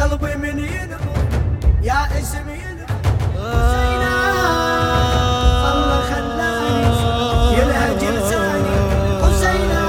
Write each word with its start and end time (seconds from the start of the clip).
قلبي 0.00 0.34
من 0.36 0.58
ينبض 0.58 1.18
يا 1.82 2.06
اسم 2.18 2.46
حسينا 3.34 4.14
الله 5.72 6.00
خلاني 6.10 7.58
يلهج 7.58 8.02
لساني. 8.04 8.74
حسينا 9.22 9.82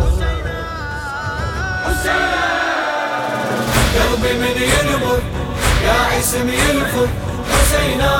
حسينا 0.00 0.58
حسينا. 1.86 2.46
قلبي 3.96 4.32
من 4.42 4.56
ينبض 4.72 5.22
يا 5.84 6.18
اسم 6.20 6.48
يلفظ 6.48 7.08
حسينا 7.52 8.12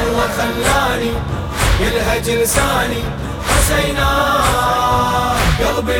الله 0.00 0.28
خلاني 0.38 1.12
يلهج 1.80 2.30
لساني. 2.30 3.02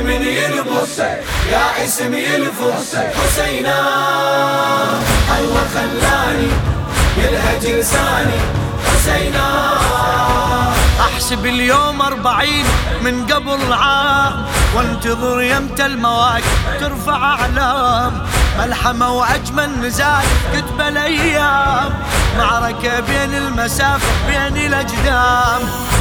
من 0.00 0.22
ينبض 0.22 0.88
يا 1.52 1.84
اسم 1.84 2.14
يلفظ 2.14 2.96
حسينا 3.18 3.78
الله 5.38 5.66
خلاني 5.74 6.50
يلهج 7.16 7.66
لساني 7.66 8.40
حسينا. 8.86 9.78
أحسب 11.00 11.46
اليوم 11.46 12.02
أربعين 12.02 12.66
من 13.02 13.26
قبل 13.26 13.72
عام 13.72 14.46
وانتظر 14.74 15.40
يمتى 15.42 15.86
المواقف 15.86 16.80
ترفع 16.80 17.16
أعلام. 17.16 18.26
ملحمة 18.58 19.12
وأجمل 19.12 19.70
نزال 19.80 20.24
كتب 20.54 20.80
الأيام 20.80 21.90
معركة 22.38 23.00
بين 23.00 23.34
المسافة 23.34 24.06
بين 24.26 24.66
الأجدام. 24.66 25.60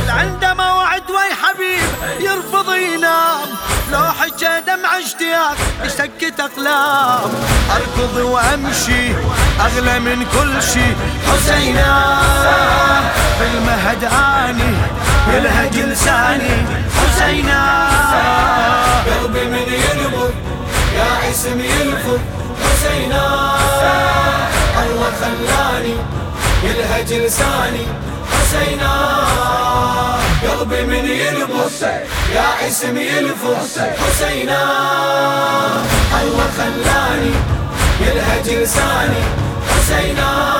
عنده 0.10 0.54
موعد 0.54 1.04
وي 1.10 1.34
حبيب 1.42 1.90
يرفض 2.20 2.74
ينام. 2.74 3.40
لو 3.92 4.04
حكى 4.04 4.62
دمع 4.68 4.98
اشتياق 5.00 5.58
يسكت 5.84 6.40
أقلام. 6.40 7.32
أركض 7.76 8.18
وأمشي 8.18 9.12
أغلى 9.62 10.00
من 10.00 10.26
كل 10.34 10.64
شي 10.64 10.86
حسينا 11.28 12.22
بالمهد 13.40 14.04
آني 14.04 14.74
يلهج 15.34 15.78
لساني. 15.78 16.66
حسينا 16.98 17.90
قلبي 19.06 19.46
من 19.46 19.68
ينبض 19.74 20.34
يا 20.96 21.32
اسم 21.32 21.60
يلفظ 21.60 22.20
حسينا 22.64 23.26
الله 24.84 25.12
خلاني 25.22 25.96
يلهج 26.64 27.14
لساني. 27.14 27.88
حسينا 28.32 28.94
قلبي 30.44 30.84
من 30.84 31.06
ينبض 31.06 31.72
يا 32.36 32.68
اسم 32.68 32.98
يلفظ 32.98 33.80
حسينا 33.80 34.64
الله 36.22 36.50
خلاني 36.58 37.32
يلهج 38.02 38.50
لساني 38.50 39.24
حسينا. 39.70 40.57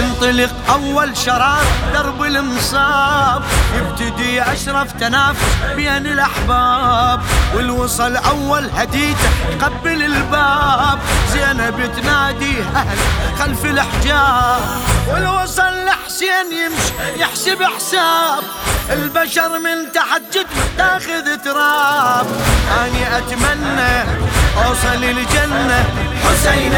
تنطلق 0.00 0.50
أول 0.70 1.16
شرار 1.16 1.64
درب 1.92 2.22
المصاب 2.22 3.42
يبتدي 3.76 4.42
أشرف 4.42 4.92
تنافس 4.92 5.56
بين 5.76 6.06
الأحباب. 6.06 7.20
والوصل 7.54 8.16
أول 8.16 8.70
هديته 8.76 9.30
قبل 9.62 10.02
الباب. 10.02 10.98
زينب 11.32 11.90
تنادي 11.96 12.62
أهل 12.76 12.98
خلف 13.38 13.64
الحجاب 13.64 14.60
والوصل 15.08 15.84
لحسين 15.84 16.46
يمشي 16.52 17.20
يحسب 17.22 17.62
حساب. 17.62 18.42
البشر 18.90 19.58
من 19.58 19.92
تحت 19.94 20.22
جدمه 20.32 20.66
تاخذ 20.78 21.36
تراب. 21.44 22.26
اني 22.84 23.18
أتمنى 23.18 24.04
أوصل 24.66 25.04
الجنه 25.04 25.84
حسينا 26.24 26.69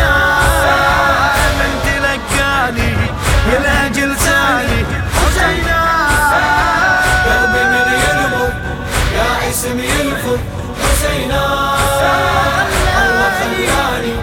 يلفظ 10.12 10.38
حسينا. 10.82 11.44
الله 13.02 13.30
خلاني 13.40 14.14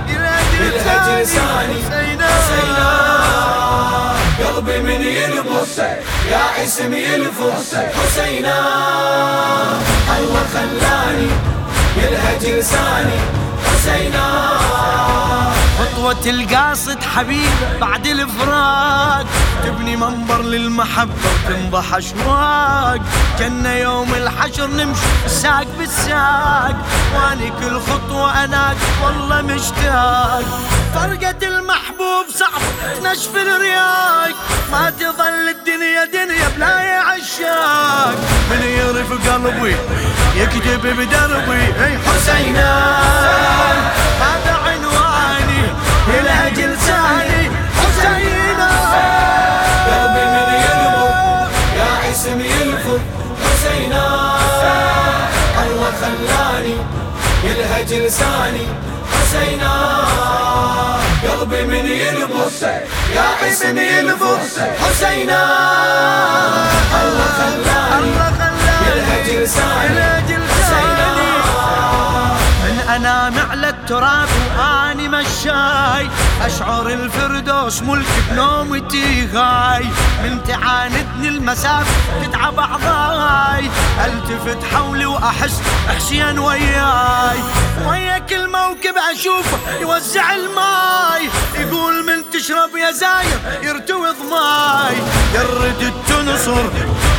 يلهج 0.60 1.22
لساني 1.22 1.80
حسينا. 1.90 2.90
قلبي 4.40 4.80
من 4.80 5.02
ينبض 5.02 5.68
يا 6.32 6.64
اسم 6.64 6.94
يلفظ 6.94 7.74
حسينا. 7.98 8.60
الله 10.18 10.46
خلاني 10.54 11.30
يلهج 11.98 12.46
لساني 12.46 13.20
حسينا. 13.66 14.50
خطوة 15.80 16.24
القاصد 16.26 17.04
حبيب 17.04 17.56
بعد 17.82 18.08
الفراق. 18.08 19.26
تبني 19.64 19.96
منبر 19.96 20.42
للمحبة 20.42 21.30
وتنضح 21.46 21.94
أشواق. 21.94 23.00
جنة 23.40 23.74
يوم 23.74 24.14
الحشر 24.14 24.68
نمشي 24.68 25.02
ساق. 25.28 25.68
بالساق 25.90 26.76
واني 27.16 27.50
كل 27.50 27.80
خطوة 27.80 28.44
أناك 28.44 28.78
والله 29.04 29.42
مشتاق. 29.42 30.44
فرقة 30.96 31.48
المحبوب 31.48 32.26
صعب 32.36 32.62
تنشف 32.96 33.36
الرياق. 33.36 34.36
ما 34.72 34.90
تظل 34.90 35.50
الدنيا 35.50 36.06
دنيا 36.14 36.50
بلا 36.58 37.00
عشاق. 37.00 38.16
من 38.52 38.62
يعرف 38.78 39.30
قلبي 39.30 39.76
يكتب 40.36 40.82
بدربي. 40.82 41.86
أي 41.86 41.98
حسينا 41.98 43.00
يلهج 57.44 57.94
لساني 57.94 58.68
حسينا. 59.14 59.74
قلبي 61.24 61.64
من 61.66 61.86
ينبض 61.86 62.52
يا 63.16 63.50
اسم 63.50 63.78
يلفظ 63.78 64.60
حسينا. 64.84 65.42
الله 67.02 67.28
خلاني 67.38 68.12
يلهج 68.88 69.28
لساني 69.44 70.38
حسينا. 70.50 71.10
من 72.64 72.78
أنام 72.96 73.36
على 73.52 73.70
التراب 73.70 74.29
اشعر 76.50 76.88
الفردوس 76.88 77.82
ملك 77.82 78.08
بنومتي 78.32 79.30
غاي 79.34 79.86
من 80.24 80.44
تعاندني 80.48 81.28
المسافة 81.28 82.24
تتعب 82.24 82.60
أعضاي. 82.60 83.70
ألتفت 84.06 84.64
حولي 84.74 85.06
وأحس 85.06 85.62
حسين 85.88 86.40
وياي. 86.40 87.40
ويا 87.88 88.18
كل 88.20 88.48
موكب 88.48 88.96
اشوفه 89.12 89.58
يوزع 89.82 90.36
الماي. 90.36 91.30
يقول 91.60 92.06
من 92.06 92.19
تشرب 92.50 92.76
يا 92.76 92.92
زاير 92.92 93.40
يرتوي 93.64 94.10
ضماي. 94.10 94.96
يرد 95.34 95.82
التنصر 95.82 96.66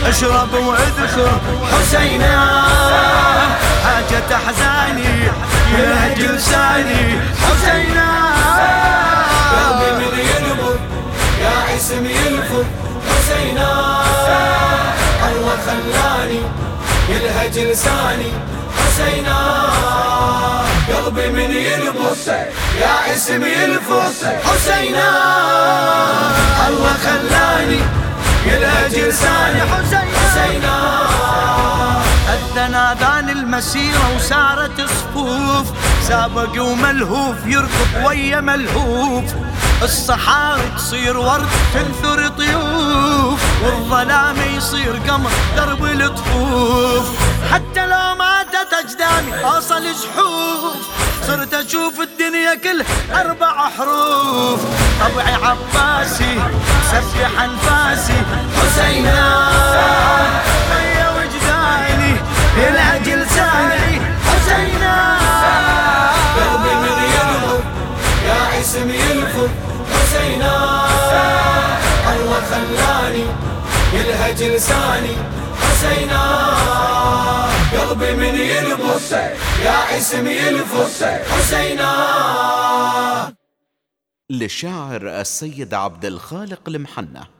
أشرب 0.06 0.54
وادخر 0.54 1.40
حسينا 1.72 2.64
حاجة 3.84 4.36
احزاني 4.36 5.30
يلهج 5.78 6.20
لساني. 6.20 7.20
حسينا 7.42 8.10
قلبي 9.52 9.90
من 9.98 10.18
ينبض 10.18 10.80
يا 11.40 11.76
اسم 11.76 12.06
يلفظ 12.06 12.64
حسينا 13.10 13.70
الله 15.28 15.58
خلاني 15.66 16.42
يلهج 17.08 17.58
لساني. 17.58 18.32
حسينا 18.78 19.38
قلبي 20.96 21.28
من 21.28 21.50
ينبض 21.50 22.16
يا 22.80 23.14
اسم 23.14 23.42
يلفظ 23.44 24.24
حسينا 24.46 25.08
الله 26.68 26.94
خلاني 27.04 27.80
يلهج 28.46 28.94
لساني 28.94 29.60
حسينا. 29.60 30.76
أذان 32.56 33.28
المسيرة 33.28 34.16
وسارت 34.16 34.80
صفوف 34.80 35.66
سابق 36.08 36.62
وملهوف 36.62 37.36
يركض 37.46 38.04
ويا 38.04 38.40
ملهوف. 38.40 39.24
الصحاري 39.82 40.70
تصير 40.76 41.16
ورد 41.16 41.46
تنثر 41.74 42.28
طيوف 42.28 43.40
والظلام 43.64 44.36
يصير 44.56 45.00
قمر 45.08 45.30
درب 45.56 45.84
الطفوف. 45.84 47.08
حتى 47.52 47.86
لو 47.86 48.14
ماتت 48.18 48.72
أجدامي 48.72 49.44
أوصل 49.44 49.82
زحوف 49.82 50.76
صرت 51.26 51.54
أشوف 51.54 52.00
الدنيا 52.00 52.54
كلها 52.54 53.20
أربع 53.20 53.70
حروف. 53.78 54.60
طبعي 55.00 55.34
عباسي 55.34 56.34
سبح 56.90 57.42
أنفاسي 57.42 58.22
حسينا. 58.56 59.50
خلاني 72.50 73.26
يلهج 73.94 74.42
لساني. 74.42 75.16
حسينا 75.60 76.22
قلبي 77.72 78.12
من 78.14 78.34
يلبس 78.34 79.12
يا 79.64 79.98
اسم 79.98 80.26
يلفظ 80.26 81.04
حسينا. 81.30 81.90
للشاعر 84.30 85.20
السيد 85.20 85.74
عبد 85.74 86.04
الخالق 86.04 86.60
المحنة. 86.68 87.39